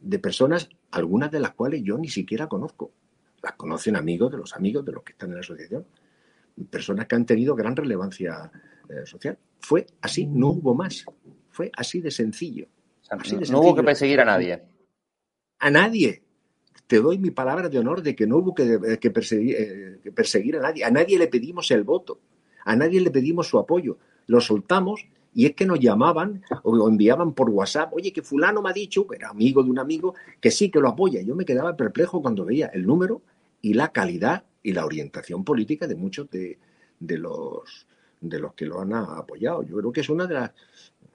[0.01, 2.91] de personas, algunas de las cuales yo ni siquiera conozco.
[3.41, 5.87] Las conocen amigos de los amigos de los que están en la asociación.
[6.69, 8.51] Personas que han tenido gran relevancia
[8.89, 9.39] eh, social.
[9.61, 11.05] Fue así, no hubo más.
[11.51, 12.67] Fue así de sencillo.
[13.49, 14.61] no, hubo que perseguir a nadie.
[15.61, 16.23] A nadie.
[16.93, 20.13] Te doy mi palabra de honor de que no hubo que, eh, perseguir, eh, que
[20.13, 20.85] perseguir a nadie.
[20.85, 22.21] A nadie le pedimos el voto.
[22.67, 23.97] A nadie le pedimos su apoyo.
[24.27, 28.69] Lo soltamos y es que nos llamaban o enviaban por WhatsApp, oye, que fulano me
[28.69, 31.23] ha dicho, que era amigo de un amigo, que sí, que lo apoya.
[31.23, 33.23] Yo me quedaba perplejo cuando veía el número
[33.63, 36.59] y la calidad y la orientación política de muchos de,
[37.01, 37.87] los,
[38.21, 39.63] de los que lo han apoyado.
[39.63, 40.51] Yo creo que es una de las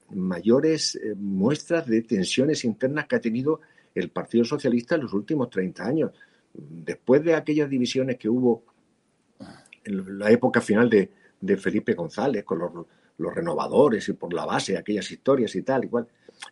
[0.10, 3.62] mayores eh, muestras de tensiones internas que ha tenido
[4.00, 6.12] el Partido Socialista en los últimos 30 años.
[6.54, 8.64] Después de aquellas divisiones que hubo
[9.84, 11.10] en la época final de,
[11.58, 12.60] Felipe González, con
[13.18, 16.08] los renovadores y por la base aquellas historias y tal, igual.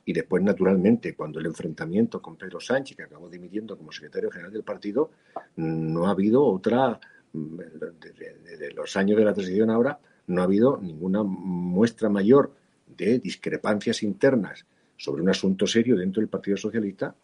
[0.06, 4.54] Y después, naturalmente, cuando el enfrentamiento con Pedro Sánchez, que acabó dimitiendo como secretario general
[4.54, 5.12] del partido,
[5.58, 7.00] no ha habido otra,
[7.34, 12.54] desde los años de la transición ahora, no ha habido ninguna muestra mayor
[12.88, 14.66] de discrepancias internas
[14.98, 17.16] sobre un asunto serio dentro del Partido Socialista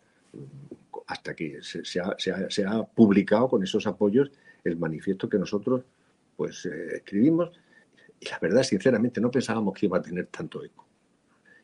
[1.08, 4.32] hasta que se, ha, publicado con esos apoyos
[4.64, 5.84] el manifiesto que nosotros
[6.38, 7.52] pues eh, escribimos
[8.22, 10.86] y la verdad, sinceramente, no pensábamos que iba a tener tanto eco.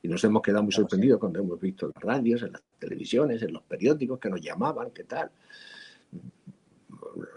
[0.02, 3.44] Y nos hemos quedado muy sorprendidos cuando hemos visto en las radios, en las televisiones,
[3.44, 5.30] en los periódicos que nos llamaban, qué tal.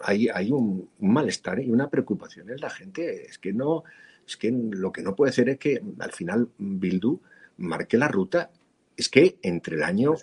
[0.05, 3.27] Hay, hay un, malestar y una preocupación en la gente.
[3.27, 3.85] Es que no,
[4.27, 7.21] es que lo que no puede ser es que al final Bildu
[7.59, 8.51] marque la ruta.
[8.97, 10.15] Es que entre el año.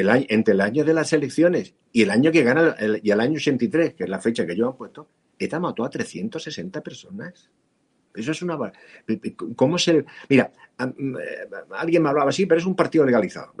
[0.00, 3.94] Entre el año de las elecciones y el año que gana y el año 83,
[3.94, 7.50] que es la fecha que yo han puesto, ETA mató a 360 personas.
[8.14, 8.56] Eso es una.
[9.56, 10.04] ¿Cómo se.?
[10.28, 13.54] Mira, eh, alguien me hablaba así, pero es un partido legalizado.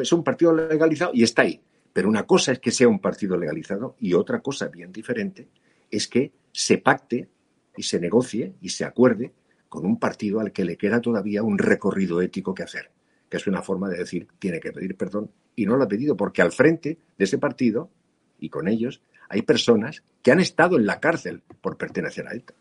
[0.00, 1.60] es un partido legalizado y está ahí.
[1.92, 5.48] Pero una cosa es que sea un partido legalizado y otra cosa bien diferente
[5.90, 7.28] es que se pacte
[7.76, 9.32] y se negocie y se acuerde
[9.68, 12.92] con un partido al que le queda todavía un recorrido ético que hacer,
[13.28, 16.16] que es una forma de decir tiene que pedir perdón y no lo ha pedido
[16.16, 17.90] porque al frente de ese partido
[18.38, 22.54] y con ellos hay personas que han estado en la cárcel por pertenecer a ETA.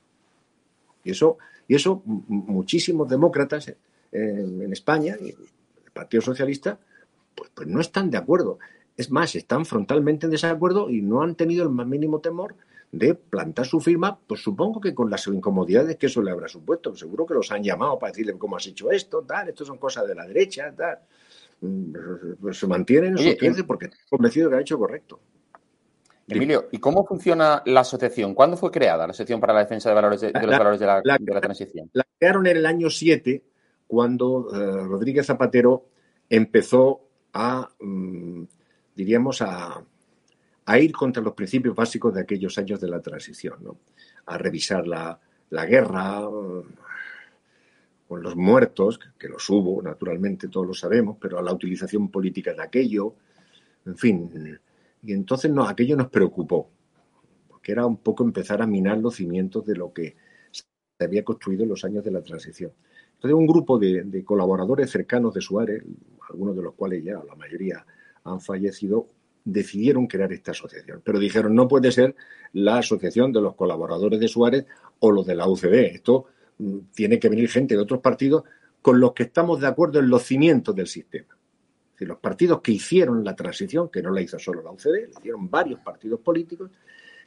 [1.04, 3.74] Y eso, y eso muchísimos demócratas
[4.12, 6.78] en, España, y el Partido Socialista,
[7.36, 8.60] pues, pues no están de acuerdo.
[8.98, 12.56] Es más, están frontalmente en desacuerdo y no han tenido el más mínimo temor
[12.92, 16.96] de plantar su firma, pues supongo que con las incomodidades que eso le habrá supuesto.
[16.96, 20.08] Seguro que los han llamado para decirle cómo has hecho esto, tal, esto son cosas
[20.08, 21.00] de la derecha, tal.
[22.52, 25.20] Se mantienen en su porque están convencidos que ha hecho correcto.
[26.36, 28.36] Emilio, ¿y cómo funciona la asociación?
[28.36, 31.42] ¿Cuándo fue creada la Asociación para la Defensa de, valores de, los Valores de la,
[31.42, 31.90] Transición?
[31.94, 33.44] La crearon en el año 7,
[33.88, 35.88] cuando eh, Rodríguez Zapatero
[36.30, 37.02] empezó
[37.34, 38.44] a, mm,
[38.96, 39.84] diríamos, a,
[40.80, 43.78] ir contra los principios básicos de aquellos años de la transición, ¿no?
[44.28, 45.20] a revisar la,
[45.66, 46.22] guerra,
[48.10, 52.56] con los muertos, que los hubo, naturalmente, todos lo sabemos, pero a la utilización política
[52.56, 53.14] de aquello,
[53.86, 54.60] en fin,
[55.04, 56.72] y entonces no, aquello nos preocupó,
[57.48, 60.16] porque era un poco empezar a minar los cimientos de lo que
[60.50, 60.64] se
[61.00, 62.72] había construido en los años de la transición.
[63.14, 65.84] Entonces un grupo de, colaboradores cercanos de Suárez,
[66.32, 67.86] algunos de los cuales ya la mayoría
[68.24, 69.08] han fallecido,
[69.46, 71.04] decidieron crear esta asociación.
[71.06, 72.16] Pero dijeron, no puede ser
[72.54, 74.66] la asociación de los colaboradores de Suárez
[74.98, 75.94] o los de la UCD.
[75.94, 76.26] Esto
[76.94, 78.44] tiene que venir gente de otros partidos
[78.82, 81.40] con los que estamos de acuerdo en los cimientos del sistema
[82.06, 85.50] los partidos que hicieron la transición, que no la hizo solo la UCD, la hicieron
[85.50, 86.72] varios partidos políticos,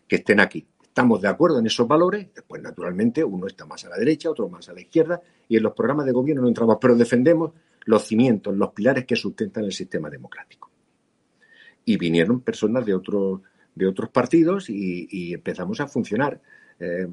[0.06, 0.66] que estén aquí.
[0.82, 4.48] Estamos de acuerdo en esos valores, después naturalmente uno está más a la derecha, otro
[4.48, 7.52] más a la izquierda, y en los programas de gobierno no entramos, pero defendemos
[7.84, 10.70] los cimientos, los pilares que sustentan el sistema democrático.
[11.84, 13.40] Y vinieron personas de otros,
[13.74, 16.40] de otros partidos y empezamos a funcionar.
[16.84, 17.06] Eh,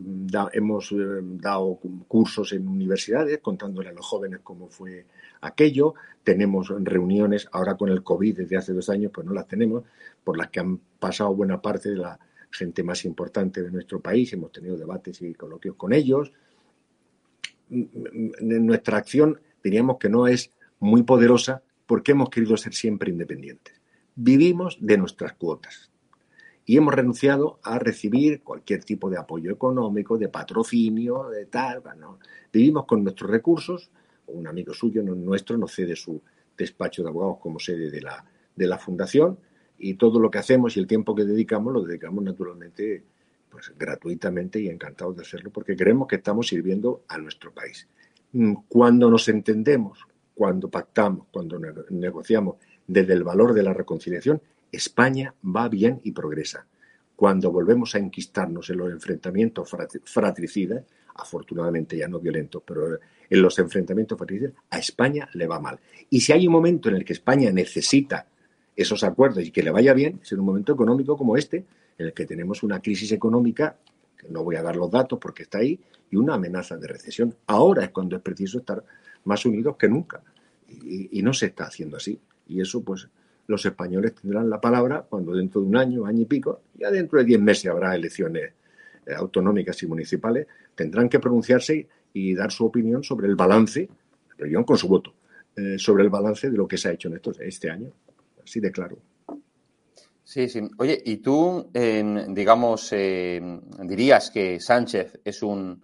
[0.54, 5.06] hemos eh, dado cursos en universidades contándole a los jóvenes cómo fue
[5.42, 5.94] aquello.
[6.24, 9.84] Tenemos reuniones ahora con el COVID desde hace dos años, pues no las tenemos,
[10.24, 14.34] por las que han pasado buena parte de la gente más importante de nuestro país.
[14.34, 16.32] Hemos tenido debates y coloquios con ellos.
[17.70, 23.80] Nuestra acción diríamos que no es muy poderosa porque hemos querido ser siempre independientes.
[24.16, 25.89] Vivimos de nuestras cuotas
[26.70, 31.82] y hemos renunciado a recibir cualquier tipo de apoyo económico, de patrocinio, de tal.
[32.54, 33.90] Vivimos con nuestros recursos.
[34.28, 36.22] Un amigo suyo, nuestro, nos cede su
[36.56, 38.24] despacho de abogados como sede de la,
[38.56, 39.40] de la fundación
[39.80, 43.04] y todo lo que hacemos y el tiempo que dedicamos lo dedicamos naturalmente
[43.50, 47.88] pues gratuitamente y encantados de hacerlo porque creemos que estamos sirviendo a nuestro país.
[48.34, 50.06] Mm, cuando nos entendemos,
[50.36, 54.40] cuando pactamos, cuando negociamos desde el valor de la reconciliación,
[54.72, 56.66] España va bien y progresa.
[57.16, 59.70] Cuando volvemos a enquistarnos en los enfrentamientos
[60.06, 65.80] fratricidas, afortunadamente ya no violentos, pero en los enfrentamientos fratricidas, a España le va mal.
[66.10, 68.26] Y si hay un momento en el que España necesita
[68.76, 71.66] esos acuerdos y que le vaya bien, es en un momento económico como este,
[71.98, 73.76] en el que tenemos una crisis económica,
[74.18, 75.80] que no voy a dar los datos porque está ahí,
[76.10, 77.36] y una amenaza de recesión.
[77.48, 78.84] Ahora es cuando es preciso estar
[79.26, 80.22] más unidos que nunca.
[80.68, 82.20] Y, no se está haciendo así.
[82.48, 83.08] Y eso, pues,
[83.50, 87.18] los españoles tendrán la palabra cuando dentro de un año, año y pico, ya dentro
[87.18, 88.54] de diez meses habrá elecciones
[89.06, 93.90] eh, autonómicas y municipales, tendrán que pronunciarse y dar su opinión sobre el balance,
[94.36, 95.16] opinión con su voto,
[95.56, 97.92] eh, sobre el balance de lo que se ha hecho en estos, este año.
[98.44, 99.00] Así de claro.
[100.24, 100.62] Sí, sí.
[100.78, 103.42] Oye, ¿y tú, digamos, eh,
[103.84, 105.84] dirías que Sánchez es un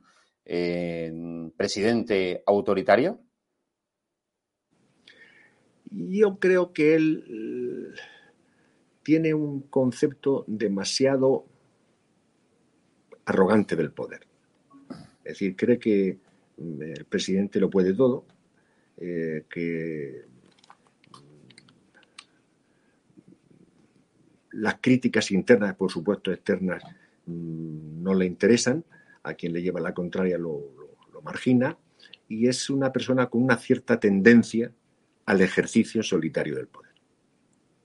[1.57, 3.24] presidente autoritario?
[5.91, 7.99] Yo creo que él eh,
[9.03, 11.45] tiene un concepto demasiado
[13.25, 14.21] arrogante del poder.
[15.23, 16.17] Es decir, cree que
[16.57, 18.25] mm, el presidente lo puede todo,
[18.97, 20.25] eh, que
[24.51, 26.83] las críticas internas, por supuesto, externas,
[27.25, 28.83] mm, no le interesan,
[29.23, 30.61] a quien le lleva la contraria lo
[31.23, 31.77] margina,
[32.27, 34.71] y es una persona con una cierta tendencia
[35.25, 36.91] al ejercicio solitario del poder.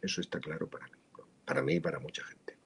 [0.00, 0.92] Eso está claro para mí,
[1.44, 2.56] para mí y para mucha gente.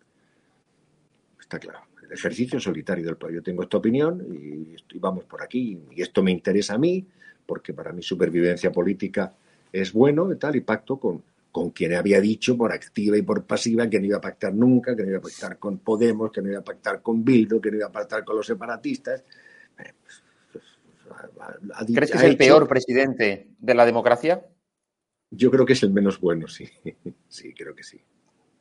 [1.41, 1.81] Está claro.
[2.03, 3.37] El ejercicio solitario del poder.
[3.37, 5.81] Yo tengo esta opinión y, vamos por aquí.
[5.91, 7.07] Y esto me interesa a mí,
[7.47, 9.35] porque para mi supervivencia política
[9.73, 13.45] es bueno y tal, y pacto con, con quien había dicho por activa y por
[13.45, 16.43] pasiva que no iba a pactar nunca, que no iba a pactar con Podemos, que
[16.43, 19.25] no iba a pactar con Bildo, que no iba a pactar con los separatistas.
[21.95, 24.45] ¿Crees que es el peor presidente de la democracia?
[25.37, 26.69] Yo creo que es el menos bueno, sí.
[27.29, 28.01] Sí, creo que sí.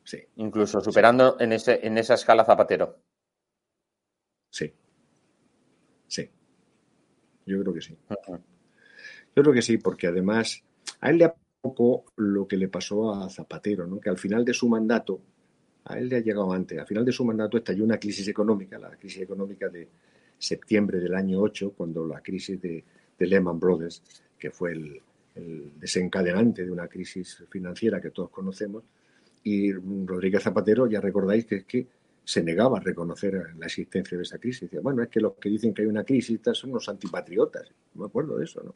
[0.02, 0.18] sí.
[0.36, 2.98] Incluso superando En, ese, en esa escala Zapatero.
[4.50, 4.72] Sí.
[6.08, 6.28] Sí.
[7.46, 7.96] Yo creo que sí.
[8.08, 10.62] Yo creo que sí, porque además
[11.00, 14.00] a él le ha poco lo que le pasó a Zapatero, ¿no?
[14.00, 15.20] que al final de su mandato,
[15.84, 18.78] a él le ha llegado antes, al final de su mandato estalló una crisis económica,
[18.78, 19.88] la crisis económica de
[20.36, 22.84] septiembre del año 8, cuando la crisis de
[23.18, 24.02] Lehman Brothers,
[24.38, 25.00] que fue el,
[25.34, 28.84] el desencadenante de una crisis financiera que todos conocemos,
[29.42, 31.86] y Rodríguez Zapatero, ya recordáis que es que
[32.24, 34.62] se negaba a reconocer la existencia de esa crisis.
[34.62, 37.70] Decía, bueno, es que los que dicen que hay una crisis son los antipatriotas.
[37.94, 38.74] No me acuerdo de eso, ¿no?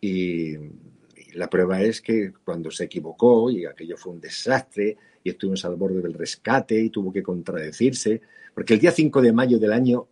[0.00, 0.56] Y,
[1.34, 5.76] la prueba es que cuando se equivocó y aquello fue un desastre y estuvimos al
[5.76, 8.22] borde del rescate y tuvo que contradecirse,
[8.54, 10.08] porque el día 5 de mayo del año,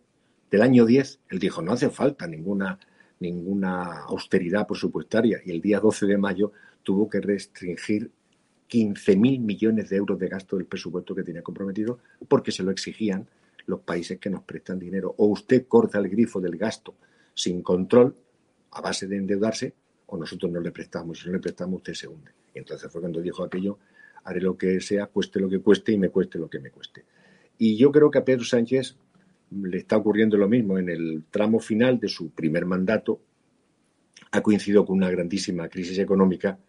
[0.51, 2.79] del año 10, él dijo, no hace falta ninguna
[3.19, 6.51] ninguna austeridad presupuestaria y el día 12 de mayo
[6.83, 8.11] tuvo que restringir
[8.69, 13.27] 15.000 millones de euros de gasto del presupuesto que tenía comprometido porque se lo exigían
[13.65, 15.13] los países que nos prestan dinero.
[15.17, 16.95] O usted corta el grifo del gasto
[17.33, 18.15] sin control
[18.71, 19.73] a base de endeudarse
[20.07, 21.19] o nosotros no le prestamos.
[21.19, 22.31] Si no le prestamos, usted se hunde.
[22.53, 23.77] Y entonces fue cuando dijo aquello,
[24.23, 27.05] haré lo que sea, cueste lo que cueste y me cueste lo que me cueste.
[27.57, 28.95] Y yo creo que a Pedro Sánchez
[29.51, 30.77] le está ocurriendo lo mismo.
[30.77, 33.21] En el tramo final de su primer mandato
[34.31, 36.59] ha coincidido con una grandísima crisis económica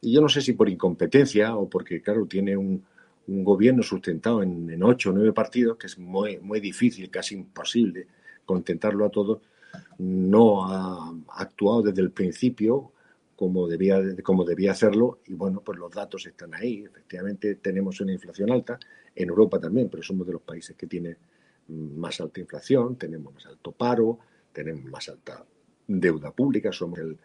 [0.00, 2.84] y yo no sé si por incompetencia o porque, claro, tiene un,
[3.30, 8.06] gobierno sustentado en, ocho o nueve partidos, que es muy, muy difícil, casi imposible
[8.46, 9.42] contentarlo a todos,
[9.98, 12.90] no ha actuado desde el principio
[13.36, 16.84] como debía, como debía hacerlo y bueno, pues los datos están ahí.
[16.84, 18.78] Efectivamente tenemos una inflación alta,
[19.14, 21.18] en Europa también, pero somos de los países que tienen
[21.68, 24.18] más alta inflación, tenemos más alto paro,
[24.52, 25.44] tenemos más alta
[25.86, 27.18] deuda pública, somos el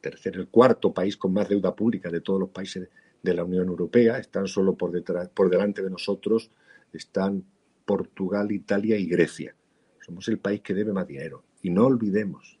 [0.00, 2.88] tercer, el cuarto país con más deuda pública de todos los países
[3.22, 6.50] de la Unión Europea, están solo por detrás, por delante de nosotros,
[6.92, 7.44] están
[7.84, 9.54] Portugal, Italia y Grecia.
[10.00, 11.44] Somos el país que debe más dinero.
[11.62, 12.58] Y no olvidemos,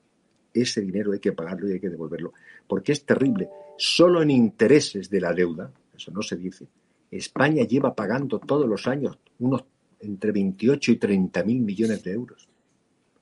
[0.52, 2.32] ese dinero hay que pagarlo y hay que devolverlo,
[2.66, 3.48] porque es terrible.
[3.76, 6.66] Solo en intereses de la deuda, eso no se dice,
[7.10, 9.64] España lleva pagando todos los años unos
[10.00, 12.48] entre 28 y 30 mil millones de euros.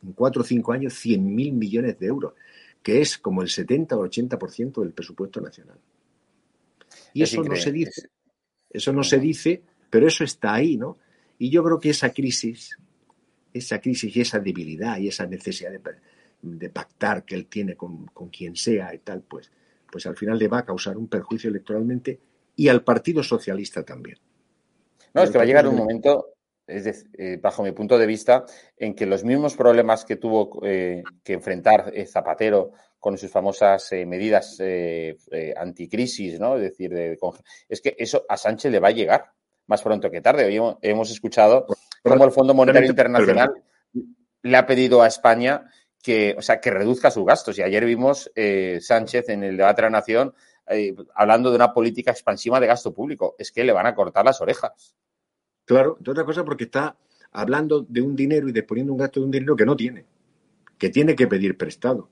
[0.03, 2.35] En cuatro o cinco años, 100 mil millones de euros,
[2.83, 5.79] que es como el 70 o 80% del presupuesto nacional.
[7.13, 8.09] Y eso no se dice.
[8.71, 10.99] Eso no se dice, pero eso está ahí, ¿no?
[11.39, 12.77] Y yo creo que esa crisis,
[13.53, 15.71] esa crisis y esa debilidad y esa necesidad
[16.43, 19.51] de, pactar que él tiene con, con, quien sea y tal, pues,
[19.91, 22.21] pues al final le va a causar un perjuicio electoralmente
[22.55, 24.19] y al Partido Socialista también.
[25.15, 26.36] No, es que va a llegar un momento
[26.67, 28.45] es eh, bajo mi punto de vista,
[28.77, 33.93] en que los mismos problemas que tuvo eh, que enfrentar eh, Zapatero con sus famosas
[34.05, 34.61] medidas
[35.57, 36.57] anticrisis, ¿no?
[36.57, 36.93] Es decir,
[37.69, 39.31] es que eso a Sánchez le va a llegar
[39.67, 40.45] más pronto que tarde.
[40.45, 41.67] Hoy hemos escuchado
[42.03, 43.53] cómo el Fondo Monetario Internacional
[44.43, 45.71] le ha pedido a España
[46.03, 47.57] que, o sea, que reduzca sus gastos.
[47.59, 48.29] Y ayer vimos
[48.81, 50.35] Sánchez en el debate de la Nación
[51.15, 53.37] hablando de una política expansiva de gasto público.
[53.39, 54.97] Es que le van a cortar las orejas.
[55.67, 56.97] Claro, de otra cosa porque está
[57.33, 60.05] hablando de un dinero y disponiendo un gasto de un dinero que no tiene,
[60.79, 62.09] que tiene que pedir prestado.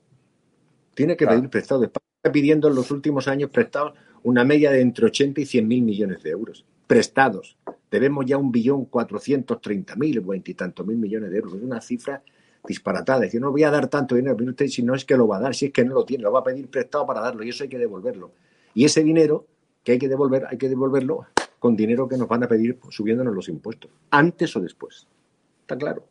[0.93, 1.83] Tiene que pedir prestado.
[1.83, 3.93] España está pidiendo en los últimos años prestados
[4.23, 6.65] una media de entre 80 y 100 mil millones de euros.
[6.85, 7.57] Prestados.
[7.89, 11.53] Debemos ya un billón cuatrocientos treinta mil, veintitantos mil millones de euros.
[11.53, 12.21] Es una cifra
[12.67, 13.19] disparatada.
[13.19, 14.37] Es decir, no voy a dar tanto dinero,
[14.67, 16.31] si no es que lo va a dar, si es que no lo tiene, lo
[16.31, 18.31] va a pedir prestado para darlo y eso hay que devolverlo.
[18.73, 19.45] Y ese dinero
[19.83, 21.25] que hay que devolver, hay que devolverlo
[21.65, 25.07] con dinero que nos van a pedir subiéndonos los impuestos, antes o después.
[25.61, 26.05] Está claro.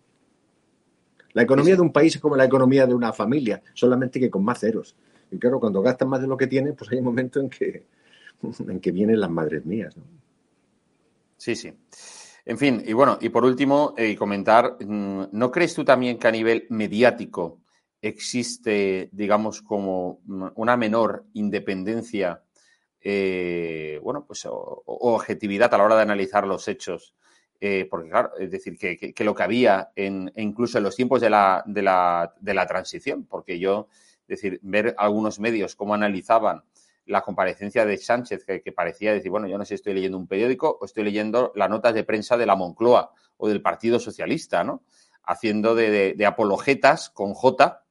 [1.32, 4.42] La economía de un país es como la economía de una familia, solamente que con
[4.44, 4.96] más ceros.
[5.30, 7.86] Y claro, cuando gastan más de lo que tienen, pues hay un momento en que,
[8.68, 9.96] en que vienen las madres mías.
[9.96, 10.02] ¿no?
[11.36, 11.72] Sí, sí.
[12.44, 16.26] En fin, y bueno, y por último, eh, comentar, mm, ¿no crees tú también que
[16.26, 17.60] a nivel mediático
[18.02, 20.18] existe, digamos, como
[20.56, 22.42] una menor independencia
[23.06, 27.14] eh, bueno, pues o, objetividad a la hora de analizar los hechos.
[27.60, 31.30] Eh, porque, claro, es decir, que, lo que había en, incluso en los tiempos de
[31.30, 33.88] la, de la, de la transición, porque yo,
[34.22, 36.64] es decir, ver algunos medios cómo analizaban
[37.06, 40.26] la comparecencia de Sánchez, que, parecía decir, bueno, yo no sé si estoy leyendo un
[40.26, 44.64] periódico o estoy leyendo las notas de prensa de la Moncloa o del Partido Socialista,
[44.64, 44.82] ¿no?
[45.22, 47.84] Haciendo de, apologetas con J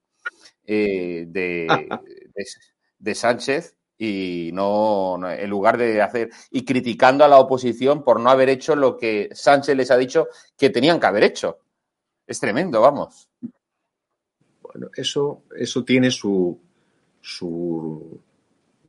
[0.66, 1.68] eh, de,
[3.00, 3.76] de, Sánchez
[4.06, 8.76] y no, en lugar de hacer y criticando a la oposición por no haber hecho
[8.76, 10.28] lo que Sánchez les ha dicho
[10.58, 11.60] que tenían que haber hecho.
[12.28, 13.30] Es tremendo, vamos.
[14.62, 16.60] Bueno, eso, eso tiene su,
[17.22, 18.20] su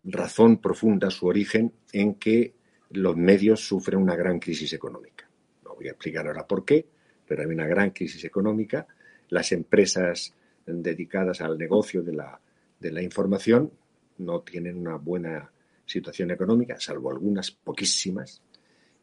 [0.03, 2.55] razón profunda, su origen en que
[2.91, 5.29] los medios sufren una gran crisis económica.
[5.63, 6.87] No voy a explicar ahora por qué,
[7.27, 8.87] pero hay una gran crisis económica.
[9.29, 10.35] Las empresas
[10.67, 12.41] dedicadas al negocio de la,
[12.81, 13.71] de la información
[14.19, 15.51] no tienen una buena
[15.87, 18.43] situación económica, salvo algunas poquísimas,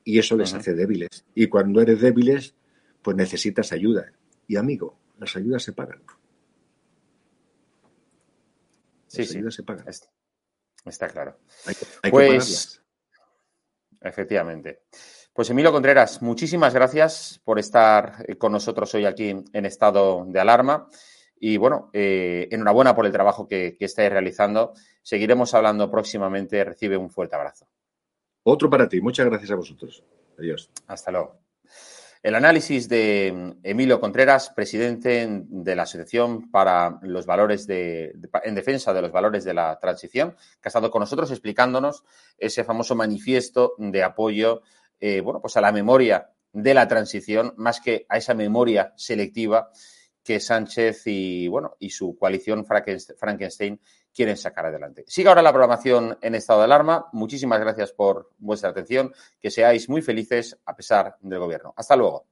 [0.04, 1.26] y eso les hace débiles.
[1.36, 2.56] Y cuando eres débiles,
[3.02, 4.12] pues necesitas ayuda.
[4.48, 6.02] Y amigo, las ayudas se pagan.
[9.08, 9.42] sí, sí.
[9.50, 9.86] se pagan.
[10.86, 11.38] Está, claro.
[12.10, 12.82] pues,
[14.00, 14.84] efectivamente.
[15.34, 20.90] Pues Emilio Contreras, muchísimas gracias por estar con nosotros hoy aquí en estado de alarma.
[21.44, 24.74] Y bueno, eh, enhorabuena por el trabajo que, estáis realizando.
[25.02, 26.64] Seguiremos hablando próximamente.
[26.64, 27.68] Recibe un fuerte abrazo.
[28.44, 29.02] Otro para ti.
[29.02, 30.04] Muchas gracias a vosotros.
[30.38, 30.70] Adiós.
[30.86, 31.40] Hasta luego.
[32.22, 38.14] El análisis de Emilio Contreras, presidente de la Asociación para los Valores de,
[38.44, 42.04] en defensa de los valores de la transición, que ha estado con nosotros explicándonos
[42.38, 44.62] ese famoso manifiesto de apoyo,
[45.00, 49.72] eh, bueno, pues a la memoria de la transición, más que a esa memoria selectiva
[50.24, 53.80] que Sánchez y, bueno, y su coalición Frankenstein
[54.14, 55.04] quieren sacar adelante.
[55.08, 57.08] Siga ahora la programación en estado de alarma.
[57.14, 59.14] Muchísimas gracias por vuestra atención.
[59.40, 61.74] Que seáis muy felices a pesar del gobierno.
[61.76, 62.26] Hasta luego.